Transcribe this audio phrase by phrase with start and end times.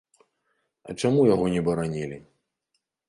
[0.87, 2.17] А чаму яго не баранілі?